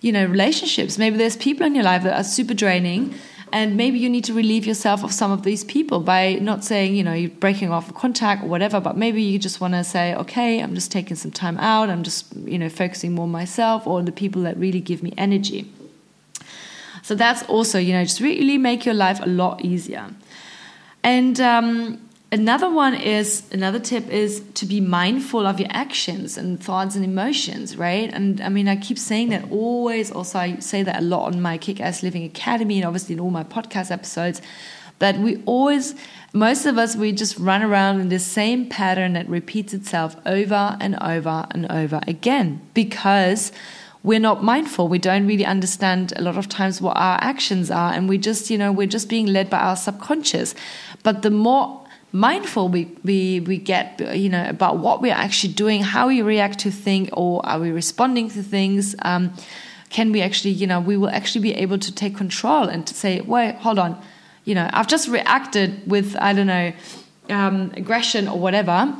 you 0.00 0.12
know, 0.12 0.26
relationships. 0.26 0.98
Maybe 0.98 1.16
there's 1.16 1.36
people 1.36 1.66
in 1.66 1.74
your 1.74 1.84
life 1.84 2.02
that 2.02 2.18
are 2.18 2.24
super 2.24 2.54
draining 2.54 3.14
and 3.54 3.76
maybe 3.76 4.00
you 4.00 4.10
need 4.10 4.24
to 4.24 4.34
relieve 4.34 4.66
yourself 4.66 5.04
of 5.04 5.12
some 5.12 5.30
of 5.30 5.44
these 5.44 5.62
people 5.62 6.00
by 6.00 6.34
not 6.34 6.64
saying 6.64 6.94
you 6.96 7.04
know 7.04 7.12
you're 7.12 7.30
breaking 7.30 7.70
off 7.70 7.94
contact 7.94 8.42
or 8.42 8.48
whatever 8.48 8.80
but 8.80 8.96
maybe 8.96 9.22
you 9.22 9.38
just 9.38 9.60
want 9.60 9.72
to 9.72 9.84
say 9.84 10.14
okay 10.16 10.58
i'm 10.60 10.74
just 10.74 10.90
taking 10.90 11.16
some 11.16 11.30
time 11.30 11.56
out 11.58 11.88
i'm 11.88 12.02
just 12.02 12.34
you 12.36 12.58
know 12.58 12.68
focusing 12.68 13.14
more 13.14 13.22
on 13.22 13.30
myself 13.30 13.86
or 13.86 14.02
the 14.02 14.12
people 14.12 14.42
that 14.42 14.56
really 14.56 14.80
give 14.80 15.02
me 15.02 15.12
energy 15.16 15.70
so 17.02 17.14
that's 17.14 17.42
also 17.44 17.78
you 17.78 17.92
know 17.92 18.02
just 18.02 18.20
really 18.20 18.58
make 18.58 18.84
your 18.84 18.94
life 18.94 19.20
a 19.22 19.28
lot 19.28 19.64
easier 19.64 20.10
and 21.04 21.38
um, 21.40 22.03
Another 22.34 22.68
one 22.68 22.94
is 22.94 23.44
another 23.52 23.78
tip 23.78 24.08
is 24.08 24.42
to 24.54 24.66
be 24.66 24.80
mindful 24.80 25.46
of 25.46 25.60
your 25.60 25.68
actions 25.70 26.36
and 26.36 26.60
thoughts 26.60 26.96
and 26.96 27.04
emotions, 27.04 27.76
right? 27.76 28.12
And 28.12 28.40
I 28.40 28.48
mean, 28.48 28.66
I 28.66 28.74
keep 28.74 28.98
saying 28.98 29.28
that 29.28 29.48
always. 29.52 30.10
Also, 30.10 30.40
I 30.40 30.56
say 30.56 30.82
that 30.82 30.98
a 30.98 31.00
lot 31.00 31.32
on 31.32 31.40
my 31.40 31.58
Kick 31.58 31.80
Ass 31.80 32.02
Living 32.02 32.24
Academy 32.24 32.78
and 32.78 32.86
obviously 32.86 33.12
in 33.12 33.20
all 33.20 33.30
my 33.30 33.44
podcast 33.44 33.92
episodes. 33.92 34.42
That 34.98 35.18
we 35.18 35.44
always, 35.46 35.94
most 36.32 36.66
of 36.66 36.76
us, 36.76 36.96
we 36.96 37.12
just 37.12 37.38
run 37.38 37.62
around 37.62 38.00
in 38.00 38.08
the 38.08 38.18
same 38.18 38.68
pattern 38.68 39.12
that 39.12 39.28
repeats 39.28 39.72
itself 39.72 40.16
over 40.26 40.76
and 40.80 41.00
over 41.00 41.46
and 41.52 41.70
over 41.70 42.00
again 42.08 42.62
because 42.74 43.52
we're 44.02 44.18
not 44.18 44.42
mindful. 44.42 44.88
We 44.88 44.98
don't 44.98 45.28
really 45.28 45.46
understand 45.46 46.12
a 46.16 46.22
lot 46.22 46.36
of 46.36 46.48
times 46.48 46.80
what 46.80 46.96
our 46.96 47.16
actions 47.22 47.70
are, 47.70 47.92
and 47.92 48.08
we 48.08 48.18
just, 48.18 48.50
you 48.50 48.58
know, 48.58 48.72
we're 48.72 48.88
just 48.88 49.08
being 49.08 49.26
led 49.26 49.48
by 49.48 49.58
our 49.58 49.76
subconscious. 49.76 50.56
But 51.04 51.22
the 51.22 51.30
more 51.30 51.83
mindful 52.14 52.68
we, 52.68 52.84
we, 53.02 53.40
we 53.40 53.58
get 53.58 54.00
you 54.16 54.28
know 54.28 54.48
about 54.48 54.78
what 54.78 55.02
we're 55.02 55.12
actually 55.12 55.52
doing 55.52 55.82
how 55.82 56.06
we 56.06 56.22
react 56.22 56.60
to 56.60 56.70
things 56.70 57.08
or 57.12 57.44
are 57.44 57.58
we 57.58 57.72
responding 57.72 58.30
to 58.30 58.40
things 58.40 58.94
um, 59.02 59.34
can 59.90 60.12
we 60.12 60.22
actually 60.22 60.52
you 60.52 60.64
know 60.64 60.78
we 60.78 60.96
will 60.96 61.10
actually 61.10 61.42
be 61.42 61.52
able 61.54 61.76
to 61.76 61.92
take 61.92 62.16
control 62.16 62.68
and 62.68 62.86
to 62.86 62.94
say 62.94 63.20
wait 63.22 63.56
hold 63.56 63.80
on. 63.80 64.00
You 64.44 64.54
know 64.54 64.70
i've 64.72 64.86
just 64.86 65.08
reacted 65.08 65.90
with 65.90 66.14
i 66.20 66.32
don't 66.32 66.46
know 66.46 66.72
um, 67.30 67.72
aggression 67.74 68.28
or 68.28 68.38
whatever. 68.38 68.94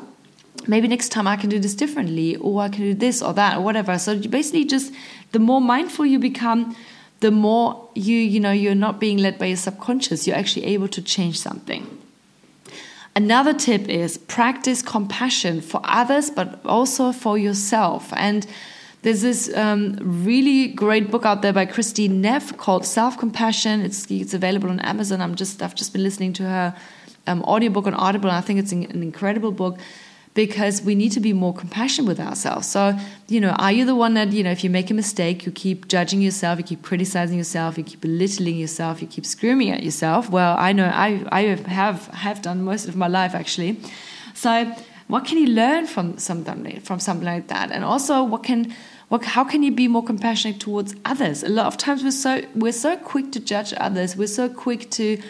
Maybe 0.66 0.88
next 0.88 1.10
time 1.10 1.28
i 1.28 1.36
can 1.36 1.48
do 1.48 1.60
this 1.60 1.74
differently 1.74 2.34
or 2.36 2.62
i 2.62 2.68
can 2.68 2.82
do 2.82 2.94
this 2.94 3.22
or 3.22 3.32
that 3.34 3.58
or 3.58 3.60
whatever. 3.60 3.96
So 3.96 4.18
basically 4.18 4.64
just 4.64 4.92
the 5.30 5.38
more 5.38 5.60
mindful 5.60 6.04
you 6.04 6.18
become 6.18 6.74
the 7.20 7.30
more 7.30 7.88
you 7.94 8.16
you 8.16 8.40
know 8.40 8.50
you're 8.50 8.74
not 8.74 8.98
being 8.98 9.18
led 9.18 9.38
by 9.38 9.46
your 9.46 9.56
subconscious. 9.56 10.26
You're 10.26 10.36
actually 10.36 10.66
able 10.66 10.88
to 10.88 11.00
change 11.00 11.38
something 11.38 12.00
Another 13.16 13.54
tip 13.54 13.88
is 13.88 14.18
practice 14.18 14.82
compassion 14.82 15.60
for 15.60 15.80
others, 15.84 16.30
but 16.30 16.60
also 16.66 17.12
for 17.12 17.38
yourself. 17.38 18.12
And 18.16 18.44
there's 19.02 19.22
this 19.22 19.54
um, 19.54 19.98
really 20.00 20.68
great 20.68 21.10
book 21.10 21.24
out 21.24 21.42
there 21.42 21.52
by 21.52 21.66
Christine 21.66 22.20
Neff 22.20 22.56
called 22.56 22.84
Self 22.84 23.16
Compassion. 23.16 23.82
It's, 23.82 24.10
it's 24.10 24.34
available 24.34 24.68
on 24.68 24.80
Amazon. 24.80 25.20
I'm 25.20 25.36
just 25.36 25.62
I've 25.62 25.76
just 25.76 25.92
been 25.92 26.02
listening 26.02 26.32
to 26.34 26.42
her 26.42 26.76
um, 27.26 27.42
audiobook 27.44 27.86
on 27.86 27.94
Audible. 27.94 28.30
I 28.30 28.40
think 28.40 28.58
it's 28.58 28.72
an, 28.72 28.84
an 28.84 29.02
incredible 29.02 29.52
book 29.52 29.78
because 30.34 30.82
we 30.82 30.96
need 30.96 31.10
to 31.12 31.20
be 31.20 31.32
more 31.32 31.54
compassionate 31.54 32.08
with 32.08 32.18
ourselves. 32.18 32.68
So, 32.68 32.98
you 33.28 33.40
know, 33.40 33.50
are 33.50 33.70
you 33.70 33.84
the 33.84 33.94
one 33.94 34.14
that, 34.14 34.32
you 34.32 34.42
know, 34.42 34.50
if 34.50 34.64
you 34.64 34.70
make 34.70 34.90
a 34.90 34.94
mistake, 34.94 35.46
you 35.46 35.52
keep 35.52 35.86
judging 35.86 36.20
yourself, 36.20 36.58
you 36.58 36.64
keep 36.64 36.82
criticizing 36.82 37.38
yourself, 37.38 37.78
you 37.78 37.84
keep 37.84 38.00
belittling 38.00 38.56
yourself, 38.56 39.00
you 39.00 39.06
keep 39.06 39.24
screaming 39.24 39.70
at 39.70 39.84
yourself? 39.84 40.28
Well, 40.28 40.56
I 40.58 40.72
know 40.72 40.86
I, 40.86 41.24
I 41.30 41.42
have, 41.68 42.08
have 42.08 42.42
done 42.42 42.62
most 42.64 42.88
of 42.88 42.96
my 42.96 43.06
life 43.06 43.34
actually. 43.34 43.80
So, 44.34 44.74
what 45.06 45.24
can 45.24 45.38
you 45.38 45.46
learn 45.46 45.86
from 45.86 46.18
something 46.18 46.80
from 46.80 46.98
something 46.98 47.26
like 47.26 47.48
that 47.48 47.70
and 47.70 47.84
also 47.84 48.24
what 48.24 48.42
can 48.42 48.74
what, 49.08 49.22
how 49.22 49.44
can 49.44 49.62
you 49.62 49.70
be 49.70 49.86
more 49.86 50.02
compassionate 50.02 50.58
towards 50.60 50.94
others 51.04 51.42
a 51.42 51.48
lot 51.48 51.66
of 51.66 51.76
times 51.76 52.02
we're 52.02 52.10
so 52.10 52.42
we're 52.54 52.72
so 52.72 52.96
quick 52.96 53.30
to 53.32 53.40
judge 53.40 53.74
others 53.76 54.16
we're 54.16 54.26
so 54.26 54.48
quick 54.48 54.90
to 54.90 55.20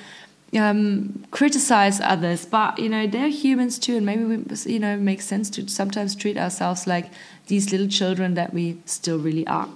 um, 0.58 1.24
criticize 1.30 2.00
others 2.00 2.46
but 2.46 2.78
you 2.78 2.88
know 2.88 3.06
they're 3.06 3.28
humans 3.28 3.78
too 3.78 3.96
and 3.96 4.06
maybe 4.06 4.24
we 4.24 4.36
you 4.66 4.78
know 4.78 4.94
it 4.94 5.00
makes 5.00 5.24
sense 5.24 5.50
to 5.50 5.68
sometimes 5.68 6.14
treat 6.14 6.36
ourselves 6.36 6.86
like 6.86 7.10
these 7.46 7.72
little 7.72 7.88
children 7.88 8.34
that 8.34 8.52
we 8.54 8.78
still 8.86 9.18
really 9.18 9.46
are 9.46 9.68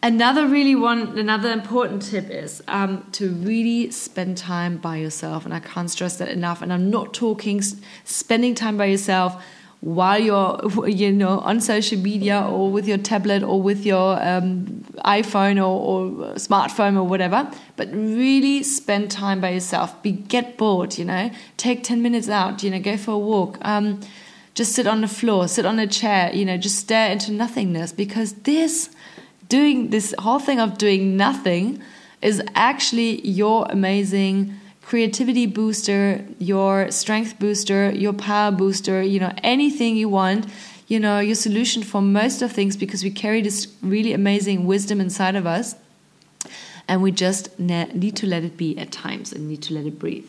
Another 0.00 0.46
really 0.46 0.76
one, 0.76 1.18
another 1.18 1.50
important 1.50 2.02
tip 2.02 2.30
is 2.30 2.62
um, 2.68 3.04
to 3.10 3.30
really 3.30 3.90
spend 3.90 4.36
time 4.36 4.76
by 4.76 4.96
yourself, 4.96 5.44
and 5.44 5.52
I 5.52 5.58
can't 5.58 5.90
stress 5.90 6.18
that 6.18 6.28
enough. 6.28 6.62
And 6.62 6.72
I'm 6.72 6.88
not 6.88 7.12
talking 7.12 7.60
spending 8.04 8.54
time 8.54 8.76
by 8.76 8.84
yourself 8.84 9.44
while 9.80 10.18
you're, 10.18 10.88
you 10.88 11.12
know, 11.12 11.38
on 11.40 11.60
social 11.60 11.98
media 11.98 12.40
or 12.42 12.70
with 12.70 12.88
your 12.88 12.98
tablet 12.98 13.42
or 13.42 13.60
with 13.62 13.86
your 13.86 14.22
um, 14.22 14.84
iPhone 15.04 15.56
or, 15.56 15.62
or, 15.62 16.34
smartphone 16.34 16.96
or 16.96 17.04
whatever. 17.04 17.50
But 17.76 17.88
really 17.92 18.62
spend 18.62 19.10
time 19.10 19.40
by 19.40 19.50
yourself. 19.50 20.02
Be 20.02 20.12
get 20.12 20.56
bored, 20.56 20.98
you 20.98 21.04
know. 21.04 21.30
Take 21.56 21.84
ten 21.84 22.02
minutes 22.02 22.28
out, 22.28 22.62
you 22.62 22.70
know. 22.70 22.80
Go 22.80 22.96
for 22.96 23.12
a 23.12 23.18
walk. 23.18 23.58
Um, 23.62 24.00
just 24.54 24.72
sit 24.72 24.88
on 24.88 25.02
the 25.02 25.08
floor, 25.08 25.46
sit 25.46 25.64
on 25.64 25.78
a 25.78 25.86
chair, 25.86 26.34
you 26.34 26.44
know. 26.44 26.56
Just 26.56 26.78
stare 26.78 27.12
into 27.12 27.32
nothingness 27.32 27.92
because 27.92 28.32
this 28.42 28.90
doing 29.48 29.90
this 29.90 30.14
whole 30.18 30.38
thing 30.38 30.60
of 30.60 30.78
doing 30.78 31.16
nothing 31.16 31.80
is 32.20 32.42
actually 32.54 33.26
your 33.26 33.66
amazing 33.70 34.58
creativity 34.88 35.44
booster, 35.44 36.24
your 36.38 36.90
strength 36.90 37.38
booster, 37.38 37.90
your 37.90 38.14
power 38.14 38.50
booster, 38.50 39.02
you 39.02 39.20
know, 39.20 39.30
anything 39.42 39.94
you 39.94 40.08
want, 40.08 40.46
you 40.86 40.98
know, 40.98 41.18
your 41.18 41.34
solution 41.34 41.82
for 41.82 42.00
most 42.00 42.40
of 42.40 42.50
things 42.50 42.74
because 42.74 43.04
we 43.04 43.10
carry 43.10 43.42
this 43.42 43.68
really 43.82 44.14
amazing 44.14 44.64
wisdom 44.64 44.98
inside 44.98 45.36
of 45.36 45.46
us 45.46 45.74
and 46.88 47.02
we 47.02 47.12
just 47.12 47.58
need 47.58 48.16
to 48.16 48.26
let 48.26 48.42
it 48.44 48.56
be 48.56 48.78
at 48.78 48.90
times 48.90 49.30
and 49.30 49.46
need 49.46 49.60
to 49.60 49.74
let 49.74 49.84
it 49.84 49.98
breathe. 49.98 50.26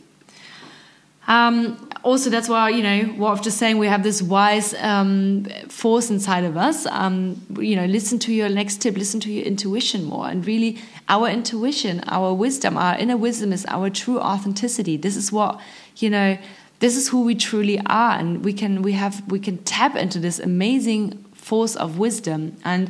Um, 1.29 1.89
also, 2.03 2.29
that's 2.29 2.50
why, 2.50 2.69
you 2.69 2.81
know, 2.81 3.03
what 3.17 3.38
I'm 3.38 3.43
just 3.43 3.57
saying, 3.57 3.77
we 3.77 3.88
have 3.88 4.03
this 4.03 4.21
wise 4.21 4.74
um, 4.75 5.45
force 5.67 6.09
inside 6.09 6.43
of 6.43 6.57
us. 6.57 6.86
Um, 6.88 7.39
you 7.59 7.75
know, 7.75 7.86
listen 7.86 8.19
to 8.19 8.33
your 8.33 8.50
next 8.50 8.81
tip, 8.81 8.98
listen 8.98 9.19
to 9.21 9.31
your 9.31 9.45
intuition 9.45 10.05
more. 10.05 10.27
And 10.27 10.45
really, 10.45 10.79
our 11.07 11.29
intuition, 11.29 12.03
our 12.07 12.33
wisdom, 12.33 12.77
our 12.77 12.98
inner 12.98 13.15
wisdom 13.17 13.53
is 13.53 13.65
our 13.67 13.89
true 13.89 14.19
authenticity. 14.19 14.98
This 14.98 15.15
is 15.15 15.31
what, 15.31 15.62
you 15.98 16.09
know, 16.09 16.38
this 16.79 16.98
is 16.98 17.09
who 17.09 17.24
we 17.24 17.36
truly 17.36 17.79
are. 17.86 18.17
And 18.17 18.43
we 18.43 18.53
can, 18.53 18.81
we 18.81 18.93
have, 18.93 19.21
we 19.31 19.39
can 19.39 19.59
tap 19.59 19.95
into 19.95 20.19
this 20.19 20.39
amazing 20.39 21.24
force 21.33 21.75
of 21.75 22.00
wisdom. 22.00 22.57
And, 22.63 22.89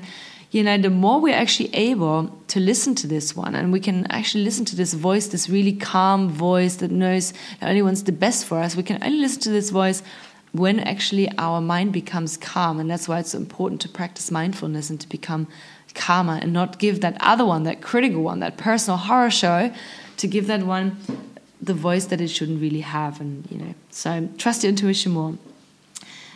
you 0.51 0.63
know, 0.63 0.77
the 0.77 0.89
more 0.89 1.21
we're 1.21 1.35
actually 1.35 1.73
able 1.75 2.27
to 2.47 2.59
listen 2.59 2.95
to 2.95 3.07
this 3.07 3.35
one, 3.35 3.53
and 3.53 3.71
we 3.71 3.79
can 3.79 4.07
actually 4.07 4.43
listen 4.43 4.65
to 4.65 4.75
this 4.75 4.93
voice, 4.93 5.27
this 5.27 5.47
really 5.47 5.73
calm 5.73 6.29
voice 6.29 6.77
that 6.77 6.89
knows 6.89 7.33
that 7.59 7.69
only 7.69 7.83
wants 7.83 8.01
the 8.01 8.11
best 8.11 8.45
for 8.45 8.59
us, 8.59 8.75
we 8.75 8.83
can 8.83 9.03
only 9.03 9.19
listen 9.19 9.41
to 9.41 9.51
this 9.51 9.69
voice 9.69 10.01
when 10.51 10.79
actually 10.79 11.29
our 11.37 11.61
mind 11.61 11.93
becomes 11.93 12.35
calm. 12.35 12.79
And 12.79 12.89
that's 12.89 13.07
why 13.07 13.19
it's 13.19 13.31
so 13.31 13.37
important 13.37 13.81
to 13.81 13.89
practice 13.89 14.31
mindfulness 14.31 14.89
and 14.89 14.99
to 14.99 15.07
become 15.07 15.47
calmer 15.93 16.39
and 16.41 16.51
not 16.51 16.79
give 16.79 17.01
that 17.01 17.17
other 17.19 17.45
one, 17.45 17.63
that 17.63 17.81
critical 17.81 18.23
one, 18.23 18.39
that 18.39 18.57
personal 18.57 18.97
horror 18.97 19.29
show, 19.29 19.71
to 20.17 20.27
give 20.27 20.47
that 20.47 20.63
one 20.63 20.97
the 21.61 21.73
voice 21.75 22.05
that 22.05 22.21
it 22.21 22.29
shouldn't 22.29 22.61
really 22.61 22.81
have. 22.81 23.21
And, 23.21 23.47
you 23.51 23.59
know, 23.59 23.73
so 23.91 24.29
trust 24.39 24.63
your 24.63 24.69
intuition 24.69 25.11
more. 25.11 25.37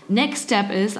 Next 0.10 0.41
step 0.41 0.70
is 0.70 1.00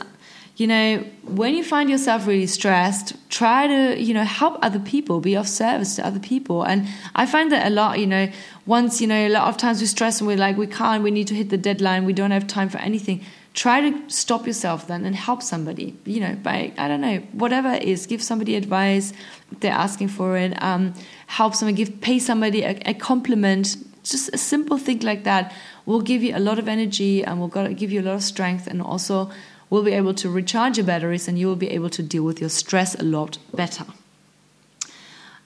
you 0.56 0.68
know, 0.68 1.04
when 1.24 1.56
you 1.56 1.64
find 1.64 1.90
yourself 1.90 2.28
really 2.28 2.46
stressed, 2.46 3.16
try 3.32 3.66
to, 3.66 4.00
you 4.00 4.14
know, 4.14 4.24
help 4.24 4.60
other 4.62 4.80
people, 4.80 5.20
be 5.20 5.36
of 5.36 5.48
service 5.48 5.96
to 5.96 6.06
other 6.06 6.20
people. 6.20 6.62
And 6.62 6.88
I 7.16 7.26
find 7.26 7.52
that 7.52 7.66
a 7.66 7.72
lot, 7.72 7.98
you 8.00 8.06
know, 8.06 8.30
once, 8.68 9.02
you 9.02 9.08
know, 9.08 9.28
a 9.28 9.30
lot 9.30 9.48
of 9.48 9.58
times 9.58 9.82
we 9.82 9.88
stress 9.88 10.20
and 10.20 10.28
we're 10.28 10.38
like, 10.38 10.56
we 10.56 10.68
can't, 10.68 11.02
we 11.02 11.10
need 11.10 11.28
to 11.28 11.34
hit 11.34 11.50
the 11.50 11.58
deadline, 11.58 12.06
we 12.06 12.14
don't 12.14 12.30
have 12.30 12.46
time 12.46 12.70
for 12.70 12.78
anything. 12.78 13.22
Try 13.56 13.90
to 13.90 14.10
stop 14.10 14.46
yourself 14.46 14.88
then 14.88 15.06
and 15.06 15.16
help 15.16 15.42
somebody, 15.42 15.98
you 16.06 16.20
know, 16.20 16.36
by, 16.36 16.72
I 16.78 16.88
don't 16.88 17.02
know, 17.02 17.18
whatever 17.32 17.72
it 17.74 17.84
is, 17.84 18.06
give 18.06 18.22
somebody 18.22 18.56
advice, 18.56 19.12
they're 19.60 19.74
asking 19.74 20.10
for 20.10 20.38
it, 20.38 20.62
um, 20.62 20.94
help 21.26 21.56
someone, 21.56 21.74
give, 21.74 22.00
pay 22.02 22.20
somebody 22.20 22.62
a, 22.62 22.80
a 22.86 22.94
compliment, 22.94 23.76
just 24.04 24.30
a 24.34 24.38
simple 24.38 24.78
thing 24.78 25.00
like 25.00 25.24
that 25.24 25.52
will 25.86 26.02
give 26.02 26.22
you 26.22 26.36
a 26.36 26.40
lot 26.40 26.60
of 26.60 26.68
energy 26.68 27.24
and 27.24 27.40
will 27.40 27.48
give 27.74 27.92
you 27.92 28.02
a 28.02 28.04
lot 28.04 28.16
of 28.16 28.24
strength 28.24 28.68
and 28.68 28.82
also 28.82 29.32
will 29.74 29.82
be 29.82 29.94
able 29.94 30.14
to 30.14 30.30
recharge 30.30 30.78
your 30.78 30.86
batteries 30.86 31.28
and 31.28 31.40
you 31.40 31.48
will 31.48 31.56
be 31.56 31.72
able 31.72 31.90
to 31.90 32.04
deal 32.04 32.22
with 32.22 32.40
your 32.40 32.50
stress 32.50 32.94
a 32.94 33.02
lot 33.02 33.40
better. 33.56 33.84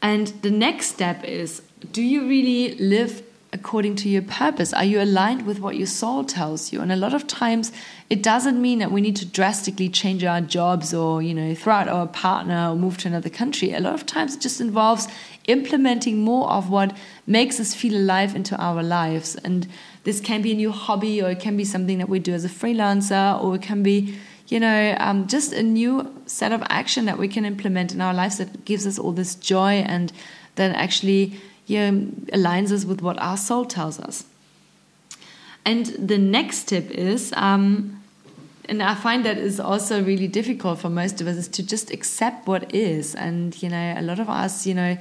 And 0.02 0.28
the 0.42 0.52
next 0.52 0.88
step 0.88 1.24
is 1.24 1.62
do 1.94 2.02
you 2.02 2.28
really 2.28 2.76
live 2.76 3.24
according 3.54 3.96
to 3.96 4.10
your 4.10 4.22
purpose? 4.22 4.74
Are 4.74 4.84
you 4.84 5.01
aligned 5.01 5.46
with 5.46 5.60
what 5.60 5.77
your 5.77 5.88
soul 5.88 6.24
tells 6.24 6.74
you? 6.74 6.82
And 6.82 6.92
a 6.92 6.96
lot 6.96 7.13
of 7.13 7.27
times 7.27 7.72
it 8.10 8.22
doesn't 8.22 8.62
mean 8.62 8.80
that 8.80 8.92
we 8.92 9.01
need 9.01 9.16
to 9.18 9.25
drastically 9.25 9.89
change 9.89 10.24
our 10.24 10.42
jobs 10.42 10.94
or, 10.94 11.22
you 11.22 11.34
know, 11.34 11.56
throw 11.56 11.74
out 11.74 11.88
our 11.88 12.08
partner 12.08 12.70
or 12.70 12.75
move 12.75 12.98
to 13.00 13.08
another 13.08 13.30
country. 13.30 13.74
A 13.74 13.80
lot 13.80 13.94
of 13.94 14.06
times 14.06 14.36
it 14.36 14.42
just 14.42 14.60
involves 14.60 15.08
implementing 15.48 16.24
more 16.24 16.50
of 16.50 16.70
what 16.70 16.96
makes 17.25 17.60
us 17.60 17.74
feel 17.74 17.96
alive 17.96 18.36
into 18.36 18.56
our 18.58 18.84
lives. 18.84 19.36
And 19.36 19.68
this 20.04 20.20
can 20.20 20.42
be 20.42 20.51
a 20.51 20.56
new 20.56 20.72
hobby, 20.72 21.22
or 21.22 21.30
it 21.32 21.39
can 21.39 21.58
be 21.58 21.66
something 21.66 21.98
that 21.98 22.10
we 22.10 22.20
do 22.20 22.34
as 22.34 22.46
a 22.46 22.50
freelancer, 22.50 23.42
or 23.42 23.56
it 23.56 23.62
can 23.62 23.82
be, 23.84 24.18
you 24.48 24.60
know, 24.60 24.96
um, 25.00 25.27
just 25.27 25.54
a 25.54 25.63
new 25.63 26.13
set 26.25 26.51
of 26.51 26.62
action 26.70 27.06
that 27.06 27.18
we 27.18 27.27
can 27.27 27.46
implement 27.46 27.94
in 27.94 28.01
our 28.01 28.13
lives 28.13 28.38
that 28.38 28.66
gives 28.66 28.86
us 28.86 29.00
all 29.00 29.12
this 29.12 29.36
joy 29.36 29.84
and 29.88 30.12
then 30.56 30.74
actually 30.75 31.39
know, 31.68 32.08
aligns 32.34 32.72
us 32.72 32.86
with 32.86 33.02
what 33.02 33.20
our 33.20 33.38
soul 33.38 33.66
tells 33.66 34.00
us. 34.00 34.24
And 35.66 35.88
the 35.88 36.18
next 36.18 36.70
tip 36.70 36.90
is 36.92 37.34
um, 37.36 37.98
and 38.70 38.84
I 38.84 38.96
find 38.96 39.26
that 39.26 39.38
is 39.38 39.60
also 39.60 40.04
really 40.04 40.28
difficult 40.28 40.80
for 40.80 40.90
most 40.90 41.22
of 41.22 41.28
us 41.28 41.38
is 41.38 41.48
to 41.50 41.64
just 41.64 41.92
accept 41.92 42.48
what 42.48 42.74
is. 42.76 43.16
And 43.16 43.62
you 43.62 43.70
know, 43.70 43.96
a 43.98 44.02
lot 44.02 44.20
of 44.20 44.30
us, 44.30 44.68
you 44.68 44.74
know, 44.74 44.98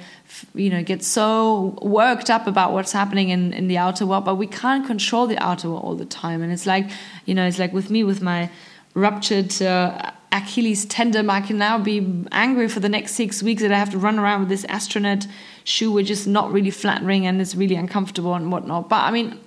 you 0.54 0.70
know, 0.70 0.82
get 0.82 1.02
so 1.02 1.78
worked 1.82 2.30
up 2.30 2.46
about 2.46 2.72
what's 2.72 2.92
happening 2.92 3.30
in 3.30 3.52
in 3.52 3.68
the 3.68 3.78
outer 3.78 4.06
world, 4.06 4.24
but 4.24 4.36
we 4.36 4.46
can't 4.46 4.86
control 4.86 5.26
the 5.26 5.38
outer 5.38 5.70
world 5.70 5.84
all 5.84 5.94
the 5.94 6.04
time. 6.04 6.42
And 6.42 6.52
it's 6.52 6.66
like, 6.66 6.90
you 7.24 7.34
know, 7.34 7.46
it's 7.46 7.58
like 7.58 7.72
with 7.72 7.90
me 7.90 8.04
with 8.04 8.22
my 8.22 8.50
ruptured. 8.94 9.60
Uh, 9.60 10.12
Achilles 10.32 10.84
tendon. 10.84 11.30
I 11.30 11.40
can 11.40 11.56
now 11.56 11.78
be 11.78 12.24
angry 12.30 12.68
for 12.68 12.78
the 12.80 12.90
next 12.90 13.12
six 13.14 13.42
weeks 13.42 13.62
that 13.62 13.72
I 13.72 13.78
have 13.78 13.88
to 13.90 13.98
run 13.98 14.18
around 14.18 14.40
with 14.40 14.48
this 14.50 14.66
astronaut 14.66 15.26
shoe, 15.66 15.90
which 15.90 16.10
is 16.10 16.26
not 16.26 16.52
really 16.52 16.70
flattering 16.70 17.26
and 17.26 17.40
it's 17.40 17.54
really 17.54 17.74
uncomfortable 17.74 18.34
and 18.34 18.50
whatnot. 18.52 18.88
But 18.88 19.02
I 19.02 19.10
mean, 19.10 19.38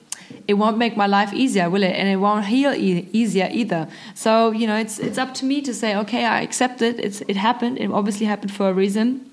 it 0.48 0.56
won't 0.56 0.78
make 0.78 0.96
my 0.98 1.08
life 1.08 1.34
easier, 1.34 1.70
will 1.70 1.82
it? 1.82 1.96
And 1.96 2.08
it 2.08 2.18
won't 2.18 2.46
heal 2.46 2.74
e 2.74 3.08
easier 3.14 3.50
either. 3.52 3.88
So 4.14 4.52
you 4.52 4.68
know, 4.68 4.76
it's 4.76 5.00
it's 5.00 5.18
up 5.18 5.34
to 5.36 5.46
me 5.46 5.62
to 5.62 5.74
say, 5.74 5.96
okay, 5.96 6.26
I 6.26 6.42
accept 6.42 6.82
it. 6.82 7.00
It's 7.00 7.22
it 7.22 7.38
happened. 7.38 7.80
It 7.80 7.90
obviously 7.92 8.26
happened 8.26 8.52
for 8.52 8.70
a 8.70 8.74
reason. 8.74 9.26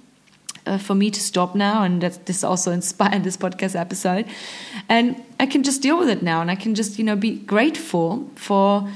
Uh, 0.66 0.78
for 0.78 0.96
me 0.96 1.12
to 1.12 1.20
stop 1.20 1.54
now, 1.54 1.84
and 1.84 2.00
that 2.00 2.26
this 2.26 2.42
also 2.42 2.72
inspired 2.80 3.22
this 3.22 3.36
podcast 3.36 3.76
episode, 3.78 4.26
and 4.88 5.14
I 5.38 5.46
can 5.46 5.62
just 5.62 5.80
deal 5.80 5.96
with 5.96 6.08
it 6.08 6.22
now, 6.22 6.40
and 6.40 6.50
I 6.50 6.56
can 6.56 6.74
just 6.74 6.98
you 6.98 7.04
know 7.04 7.14
be 7.14 7.36
grateful 7.36 8.28
for 8.34 8.88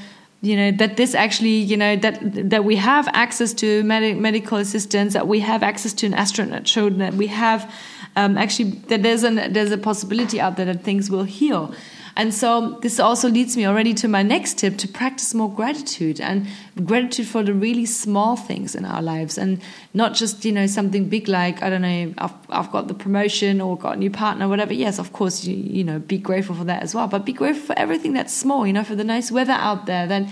you 0.42 0.56
know 0.56 0.70
that 0.72 0.96
this 0.96 1.14
actually 1.14 1.56
you 1.56 1.76
know 1.76 1.96
that 1.96 2.18
that 2.50 2.64
we 2.64 2.76
have 2.76 3.08
access 3.08 3.52
to 3.52 3.82
med 3.84 4.16
medical 4.16 4.58
assistance 4.58 5.12
that 5.12 5.28
we 5.28 5.40
have 5.40 5.62
access 5.62 5.92
to 5.92 6.06
an 6.06 6.14
astronaut 6.14 6.66
show 6.66 6.88
that 6.88 7.14
we 7.14 7.26
have 7.26 7.70
um, 8.16 8.38
actually 8.38 8.70
that 8.88 9.02
there's 9.02 9.22
a 9.22 9.30
there's 9.48 9.70
a 9.70 9.78
possibility 9.78 10.40
out 10.40 10.56
there 10.56 10.66
that 10.66 10.82
things 10.82 11.10
will 11.10 11.24
heal 11.24 11.74
and 12.20 12.34
so 12.34 12.78
this 12.82 13.00
also 13.00 13.30
leads 13.30 13.56
me 13.56 13.66
already 13.66 13.94
to 13.94 14.06
my 14.06 14.22
next 14.22 14.58
tip 14.58 14.76
to 14.76 14.86
practice 14.86 15.32
more 15.32 15.50
gratitude 15.50 16.20
and 16.20 16.46
gratitude 16.84 17.26
for 17.26 17.42
the 17.42 17.54
really 17.54 17.86
small 17.86 18.36
things 18.36 18.74
in 18.74 18.84
our 18.84 19.00
lives 19.00 19.38
and 19.38 19.62
not 19.94 20.12
just, 20.12 20.44
you 20.44 20.52
know, 20.52 20.66
something 20.66 21.08
big 21.08 21.28
like, 21.28 21.62
I 21.62 21.70
don't 21.70 21.80
know, 21.80 22.12
I've, 22.18 22.34
I've 22.50 22.70
got 22.70 22.88
the 22.88 22.94
promotion 22.94 23.58
or 23.62 23.74
got 23.78 23.96
a 23.96 23.98
new 23.98 24.10
partner, 24.10 24.48
whatever. 24.48 24.74
Yes, 24.74 24.98
of 24.98 25.14
course, 25.14 25.46
you, 25.46 25.56
you 25.56 25.82
know, 25.82 25.98
be 25.98 26.18
grateful 26.18 26.54
for 26.54 26.64
that 26.64 26.82
as 26.82 26.94
well. 26.94 27.08
But 27.08 27.24
be 27.24 27.32
grateful 27.32 27.68
for 27.68 27.78
everything 27.78 28.12
that's 28.12 28.36
small, 28.36 28.66
you 28.66 28.74
know, 28.74 28.84
for 28.84 28.94
the 28.94 29.04
nice 29.04 29.32
weather 29.32 29.54
out 29.54 29.86
there, 29.86 30.06
that 30.06 30.28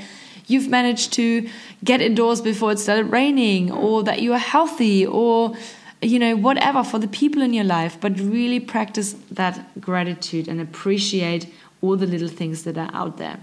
you've 0.46 0.68
managed 0.68 1.14
to 1.14 1.48
get 1.82 2.02
indoors 2.02 2.42
before 2.42 2.70
it 2.72 2.80
started 2.80 3.06
raining 3.06 3.72
or 3.72 4.02
that 4.02 4.20
you 4.20 4.34
are 4.34 4.38
healthy 4.38 5.06
or 5.06 5.56
you 6.00 6.18
know, 6.18 6.36
whatever 6.36 6.84
for 6.84 6.98
the 7.00 7.08
people 7.08 7.42
in 7.42 7.52
your 7.52 7.64
life, 7.64 8.00
but 8.00 8.16
really 8.20 8.60
practice 8.60 9.14
that 9.32 9.80
gratitude 9.80 10.46
and 10.46 10.60
appreciate 10.60 11.52
all 11.80 11.96
the 11.96 12.06
little 12.06 12.28
things 12.28 12.64
that 12.64 12.76
are 12.76 12.90
out 12.92 13.16
there. 13.18 13.38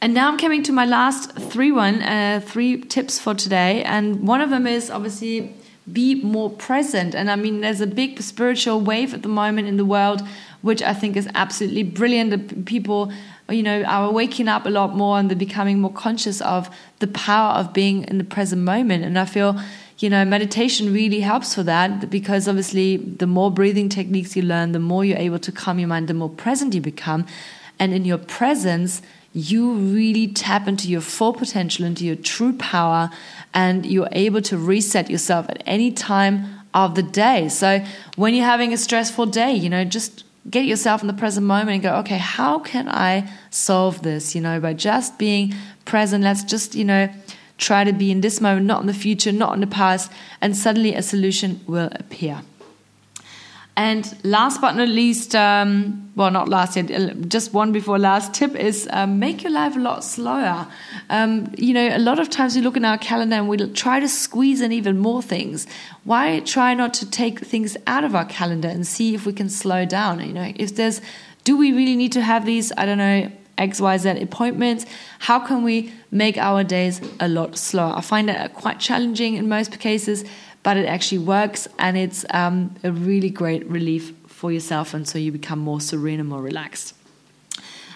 And 0.00 0.14
now 0.14 0.28
I'm 0.28 0.38
coming 0.38 0.62
to 0.64 0.72
my 0.72 0.84
last 0.84 1.32
three 1.32 1.72
one, 1.72 2.02
uh, 2.02 2.40
three 2.44 2.80
tips 2.80 3.18
for 3.18 3.34
today, 3.34 3.82
and 3.82 4.26
one 4.26 4.40
of 4.40 4.50
them 4.50 4.66
is 4.66 4.90
obviously 4.90 5.54
be 5.92 6.22
more 6.22 6.50
present. 6.50 7.14
And 7.14 7.30
I 7.30 7.36
mean, 7.36 7.60
there's 7.60 7.80
a 7.80 7.86
big 7.86 8.20
spiritual 8.22 8.80
wave 8.80 9.14
at 9.14 9.22
the 9.22 9.28
moment 9.28 9.68
in 9.68 9.76
the 9.76 9.84
world, 9.84 10.22
which 10.62 10.82
I 10.82 10.92
think 10.92 11.16
is 11.16 11.28
absolutely 11.34 11.82
brilliant. 11.82 12.66
People 12.66 13.10
you 13.50 13.62
know, 13.62 13.82
are 13.84 14.12
waking 14.12 14.48
up 14.48 14.66
a 14.66 14.70
lot 14.70 14.94
more 14.94 15.18
and 15.18 15.30
they're 15.30 15.36
becoming 15.36 15.80
more 15.80 15.92
conscious 15.92 16.40
of 16.42 16.68
the 16.98 17.06
power 17.06 17.54
of 17.54 17.72
being 17.72 18.04
in 18.04 18.18
the 18.18 18.24
present 18.24 18.62
moment. 18.62 19.04
And 19.04 19.18
I 19.18 19.24
feel, 19.24 19.58
you 19.98 20.08
know, 20.08 20.24
meditation 20.24 20.92
really 20.92 21.20
helps 21.20 21.54
for 21.54 21.62
that 21.64 22.08
because 22.08 22.46
obviously 22.46 22.98
the 22.98 23.26
more 23.26 23.50
breathing 23.50 23.88
techniques 23.88 24.36
you 24.36 24.42
learn, 24.42 24.72
the 24.72 24.78
more 24.78 25.04
you're 25.04 25.18
able 25.18 25.40
to 25.40 25.50
calm 25.50 25.78
your 25.78 25.88
mind, 25.88 26.08
the 26.08 26.14
more 26.14 26.30
present 26.30 26.74
you 26.74 26.80
become. 26.80 27.26
And 27.80 27.92
in 27.92 28.04
your 28.04 28.18
presence, 28.18 29.02
you 29.32 29.72
really 29.72 30.28
tap 30.28 30.68
into 30.68 30.88
your 30.88 31.00
full 31.00 31.32
potential, 31.32 31.84
into 31.84 32.04
your 32.04 32.16
true 32.16 32.52
power, 32.54 33.10
and 33.54 33.84
you're 33.84 34.08
able 34.12 34.42
to 34.42 34.56
reset 34.56 35.10
yourself 35.10 35.48
at 35.48 35.62
any 35.66 35.90
time 35.90 36.46
of 36.74 36.94
the 36.94 37.02
day. 37.02 37.48
So 37.48 37.84
when 38.16 38.34
you're 38.34 38.44
having 38.44 38.72
a 38.72 38.76
stressful 38.76 39.26
day, 39.26 39.52
you 39.52 39.68
know, 39.68 39.84
just 39.84 40.24
get 40.48 40.64
yourself 40.64 41.02
in 41.02 41.08
the 41.08 41.14
present 41.14 41.46
moment 41.46 41.70
and 41.70 41.82
go, 41.82 41.96
okay, 41.96 42.18
how 42.18 42.58
can 42.58 42.88
I 42.88 43.30
solve 43.50 44.02
this? 44.02 44.34
You 44.34 44.40
know, 44.40 44.60
by 44.60 44.74
just 44.74 45.18
being 45.18 45.54
present, 45.84 46.24
let's 46.24 46.44
just, 46.44 46.74
you 46.74 46.84
know, 46.84 47.08
try 47.58 47.84
to 47.84 47.92
be 47.92 48.10
in 48.10 48.20
this 48.20 48.40
moment, 48.40 48.66
not 48.66 48.80
in 48.80 48.86
the 48.86 48.94
future, 48.94 49.32
not 49.32 49.52
in 49.54 49.60
the 49.60 49.66
past, 49.66 50.10
and 50.40 50.56
suddenly 50.56 50.94
a 50.94 51.02
solution 51.02 51.60
will 51.66 51.90
appear. 51.92 52.40
And 53.78 54.18
last 54.24 54.60
but 54.60 54.74
not 54.74 54.88
least, 54.88 55.36
um, 55.36 56.10
well, 56.16 56.32
not 56.32 56.48
last 56.48 56.74
yet, 56.74 56.90
uh, 56.90 57.14
just 57.28 57.54
one 57.54 57.70
before 57.70 57.96
last 57.96 58.34
tip 58.34 58.56
is 58.56 58.88
um, 58.90 59.20
make 59.20 59.44
your 59.44 59.52
life 59.52 59.76
a 59.76 59.78
lot 59.78 60.02
slower. 60.02 60.66
Um, 61.10 61.54
you 61.56 61.72
know, 61.72 61.96
a 61.96 62.00
lot 62.00 62.18
of 62.18 62.28
times 62.28 62.56
we 62.56 62.62
look 62.62 62.76
in 62.76 62.84
our 62.84 62.98
calendar 62.98 63.36
and 63.36 63.48
we 63.48 63.56
try 63.74 64.00
to 64.00 64.08
squeeze 64.08 64.60
in 64.60 64.72
even 64.72 64.98
more 64.98 65.22
things. 65.22 65.68
Why 66.02 66.40
try 66.40 66.74
not 66.74 66.92
to 66.94 67.08
take 67.08 67.38
things 67.38 67.76
out 67.86 68.02
of 68.02 68.16
our 68.16 68.24
calendar 68.24 68.66
and 68.66 68.84
see 68.84 69.14
if 69.14 69.24
we 69.26 69.32
can 69.32 69.48
slow 69.48 69.84
down? 69.84 70.26
You 70.26 70.32
know, 70.32 70.52
if 70.56 70.74
there's, 70.74 71.00
do 71.44 71.56
we 71.56 71.70
really 71.70 71.94
need 71.94 72.10
to 72.12 72.20
have 72.20 72.46
these, 72.46 72.72
I 72.76 72.84
don't 72.84 72.98
know, 72.98 73.30
XYZ 73.58 74.22
appointments? 74.22 74.86
How 75.18 75.38
can 75.38 75.62
we 75.62 75.92
make 76.10 76.38
our 76.38 76.64
days 76.64 77.00
a 77.20 77.28
lot 77.28 77.56
slower? 77.56 77.94
I 77.96 78.00
find 78.00 78.28
that 78.28 78.54
quite 78.54 78.80
challenging 78.80 79.34
in 79.34 79.48
most 79.48 79.78
cases 79.78 80.24
but 80.62 80.76
it 80.76 80.86
actually 80.86 81.18
works 81.18 81.68
and 81.78 81.96
it's 81.96 82.24
um, 82.30 82.74
a 82.84 82.92
really 82.92 83.30
great 83.30 83.64
relief 83.66 84.12
for 84.26 84.52
yourself 84.52 84.94
and 84.94 85.08
so 85.08 85.18
you 85.18 85.32
become 85.32 85.58
more 85.58 85.80
serene 85.80 86.20
and 86.20 86.28
more 86.28 86.42
relaxed 86.42 86.94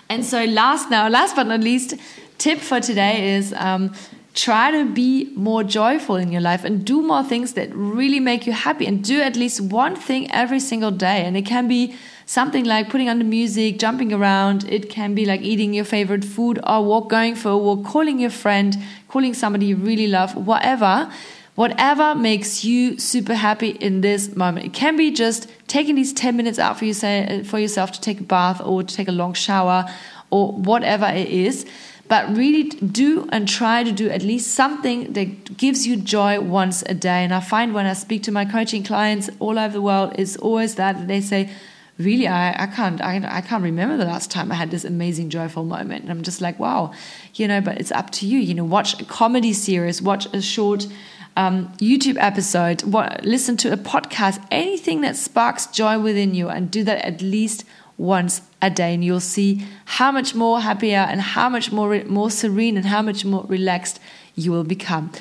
and 0.08 0.24
so 0.24 0.44
last 0.44 0.90
now 0.90 1.08
last 1.08 1.36
but 1.36 1.46
not 1.46 1.60
least 1.60 1.94
tip 2.38 2.58
for 2.58 2.80
today 2.80 3.34
is 3.34 3.52
um, 3.54 3.94
try 4.34 4.70
to 4.70 4.90
be 4.90 5.30
more 5.34 5.62
joyful 5.62 6.16
in 6.16 6.32
your 6.32 6.40
life 6.40 6.64
and 6.64 6.84
do 6.84 7.02
more 7.02 7.22
things 7.22 7.52
that 7.52 7.68
really 7.74 8.20
make 8.20 8.46
you 8.46 8.52
happy 8.52 8.86
and 8.86 9.04
do 9.04 9.20
at 9.20 9.36
least 9.36 9.60
one 9.60 9.94
thing 9.94 10.30
every 10.30 10.60
single 10.60 10.90
day 10.90 11.24
and 11.24 11.36
it 11.36 11.44
can 11.44 11.68
be 11.68 11.94
something 12.32 12.64
like 12.64 12.88
putting 12.88 13.08
on 13.10 13.18
the 13.18 13.24
music 13.24 13.78
jumping 13.78 14.10
around 14.10 14.64
it 14.76 14.88
can 14.88 15.14
be 15.14 15.26
like 15.26 15.42
eating 15.42 15.74
your 15.74 15.84
favorite 15.84 16.24
food 16.24 16.58
or 16.66 16.82
walk 16.82 17.10
going 17.10 17.34
for 17.34 17.50
a 17.50 17.58
walk 17.58 17.84
calling 17.84 18.18
your 18.18 18.30
friend 18.30 18.78
calling 19.08 19.34
somebody 19.34 19.66
you 19.66 19.76
really 19.76 20.06
love 20.06 20.34
whatever 20.34 20.94
whatever 21.54 22.14
makes 22.14 22.64
you 22.64 22.98
super 22.98 23.34
happy 23.34 23.70
in 23.70 24.00
this 24.00 24.34
moment. 24.34 24.64
It 24.64 24.72
can 24.72 24.96
be 24.96 25.10
just 25.10 25.48
taking 25.66 25.94
these 25.96 26.12
10 26.14 26.34
minutes 26.36 26.58
out 26.58 26.78
for, 26.78 26.86
you 26.86 26.94
say, 26.94 27.40
uh, 27.40 27.44
for 27.44 27.58
yourself 27.58 27.92
to 27.92 28.00
take 28.00 28.20
a 28.20 28.22
bath 28.22 28.60
or 28.64 28.82
to 28.82 28.94
take 28.94 29.08
a 29.08 29.12
long 29.12 29.34
shower 29.34 29.84
or 30.30 30.52
whatever 30.52 31.06
it 31.06 31.28
is. 31.28 31.66
But 32.08 32.34
really 32.34 32.64
do 32.64 33.28
and 33.32 33.46
try 33.46 33.84
to 33.84 33.92
do 33.92 34.08
at 34.08 34.22
least 34.22 34.54
something 34.54 35.12
that 35.12 35.56
gives 35.56 35.86
you 35.86 35.96
joy 35.96 36.40
once 36.40 36.82
a 36.86 36.94
day. 36.94 37.24
And 37.24 37.34
I 37.34 37.40
find 37.40 37.74
when 37.74 37.86
I 37.86 37.92
speak 37.92 38.22
to 38.24 38.32
my 38.32 38.44
coaching 38.44 38.82
clients 38.82 39.30
all 39.38 39.58
over 39.58 39.72
the 39.72 39.82
world, 39.82 40.14
it's 40.18 40.36
always 40.36 40.74
that 40.76 41.06
they 41.06 41.20
say, 41.20 41.50
really 41.98 42.26
I, 42.26 42.64
I 42.64 42.66
can't 42.66 43.00
I, 43.00 43.20
I 43.28 43.40
can't 43.40 43.62
remember 43.62 43.96
the 43.96 44.04
last 44.04 44.30
time 44.30 44.50
I 44.50 44.54
had 44.54 44.70
this 44.70 44.84
amazing 44.84 45.30
joyful 45.30 45.64
moment. 45.64 46.02
And 46.02 46.10
I'm 46.10 46.22
just 46.22 46.40
like 46.40 46.58
wow 46.58 46.92
you 47.34 47.46
know 47.48 47.60
but 47.60 47.78
it's 47.78 47.92
up 47.92 48.10
to 48.10 48.26
you. 48.26 48.38
You 48.38 48.54
know 48.54 48.64
watch 48.64 49.00
a 49.00 49.04
comedy 49.04 49.52
series 49.52 50.02
watch 50.02 50.26
a 50.32 50.42
short 50.42 50.86
um, 51.36 51.72
YouTube 51.78 52.16
episode, 52.18 52.82
what, 52.82 53.24
listen 53.24 53.56
to 53.58 53.72
a 53.72 53.76
podcast, 53.76 54.44
anything 54.50 55.00
that 55.00 55.16
sparks 55.16 55.66
joy 55.66 55.98
within 55.98 56.34
you, 56.34 56.48
and 56.48 56.70
do 56.70 56.84
that 56.84 57.04
at 57.04 57.22
least 57.22 57.64
once 57.96 58.42
a 58.60 58.70
day, 58.70 58.94
and 58.94 59.04
you'll 59.04 59.20
see 59.20 59.66
how 59.84 60.10
much 60.10 60.34
more 60.34 60.60
happier 60.60 60.98
and 60.98 61.20
how 61.20 61.48
much 61.48 61.72
more 61.72 62.02
more 62.04 62.30
serene 62.30 62.76
and 62.76 62.86
how 62.86 63.02
much 63.02 63.24
more 63.24 63.44
relaxed 63.48 64.00
you 64.34 64.50
will 64.50 64.64
become. 64.64 65.12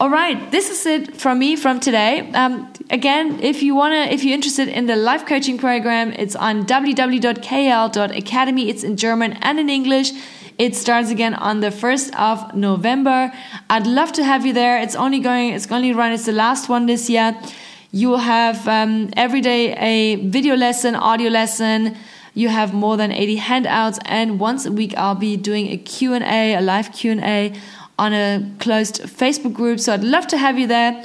All 0.00 0.10
right, 0.10 0.50
this 0.50 0.70
is 0.70 0.86
it 0.86 1.16
from 1.16 1.38
me 1.38 1.56
from 1.56 1.80
today. 1.80 2.30
Um, 2.32 2.72
again, 2.90 3.40
if 3.40 3.62
you 3.62 3.74
wanna, 3.74 4.08
if 4.10 4.24
you're 4.24 4.34
interested 4.34 4.68
in 4.68 4.86
the 4.86 4.96
life 4.96 5.26
coaching 5.26 5.58
program, 5.58 6.12
it's 6.12 6.34
on 6.34 6.64
www.kl.academy. 6.64 8.68
It's 8.68 8.82
in 8.82 8.96
German 8.96 9.34
and 9.34 9.60
in 9.60 9.68
English. 9.68 10.12
It 10.56 10.76
starts 10.76 11.10
again 11.10 11.34
on 11.34 11.60
the 11.60 11.70
1st 11.70 12.14
of 12.16 12.54
November. 12.54 13.32
I'd 13.68 13.86
love 13.86 14.12
to 14.12 14.24
have 14.24 14.46
you 14.46 14.52
there. 14.52 14.78
It's 14.78 14.94
only 14.94 15.18
going, 15.18 15.52
it's 15.52 15.70
only 15.70 15.92
run, 15.92 16.12
it's 16.12 16.26
the 16.26 16.32
last 16.32 16.68
one 16.68 16.86
this 16.86 17.10
year. 17.10 17.36
You 17.90 18.08
will 18.08 18.18
have 18.18 18.66
um, 18.66 19.10
every 19.16 19.40
day 19.40 19.74
a 19.74 20.16
video 20.16 20.56
lesson, 20.56 20.94
audio 20.94 21.28
lesson. 21.28 21.96
You 22.34 22.48
have 22.48 22.74
more 22.74 22.96
than 22.96 23.12
80 23.12 23.36
handouts, 23.36 23.98
and 24.06 24.40
once 24.40 24.66
a 24.66 24.72
week 24.72 24.94
I'll 24.96 25.14
be 25.14 25.36
doing 25.36 25.68
a 25.68 25.76
Q&A, 25.76 26.54
a 26.54 26.60
live 26.60 26.92
Q&A 26.92 27.52
on 27.98 28.12
a 28.12 28.50
closed 28.58 29.02
Facebook 29.02 29.52
group. 29.52 29.80
So 29.80 29.92
I'd 29.92 30.04
love 30.04 30.26
to 30.28 30.38
have 30.38 30.58
you 30.58 30.66
there. 30.66 31.04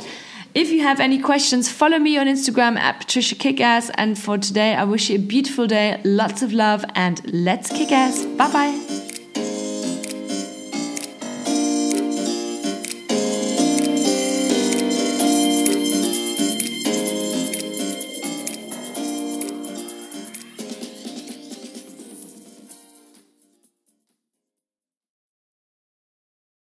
If 0.56 0.72
you 0.72 0.82
have 0.82 1.00
any 1.00 1.20
questions, 1.20 1.70
follow 1.70 2.00
me 2.00 2.18
on 2.18 2.26
Instagram 2.26 2.78
at 2.78 3.00
Patricia 3.00 3.36
Kickass. 3.36 3.92
And 3.96 4.18
for 4.18 4.38
today, 4.38 4.74
I 4.74 4.84
wish 4.84 5.10
you 5.10 5.18
a 5.18 5.22
beautiful 5.22 5.68
day, 5.68 6.02
lots 6.04 6.42
of 6.42 6.54
love, 6.54 6.84
and 6.96 7.22
let's 7.32 7.70
kick 7.70 7.92
ass. 7.92 8.26
Bye 8.26 8.52
bye. 8.52 8.99